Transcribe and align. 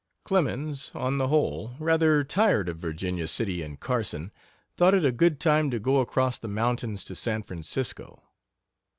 Clemens, 0.25 0.91
on 0.95 1.19
the 1.19 1.27
whole, 1.27 1.75
rather 1.77 2.23
tired 2.23 2.67
of 2.69 2.79
Virginia 2.79 3.27
City 3.27 3.61
and 3.61 3.79
Carson, 3.79 4.31
thought 4.75 4.95
it 4.95 5.05
a 5.05 5.11
good 5.11 5.39
time 5.39 5.69
to 5.69 5.77
go 5.77 5.99
across 5.99 6.39
the 6.39 6.47
mountains 6.47 7.03
to 7.03 7.13
San 7.13 7.43
Francisco. 7.43 8.23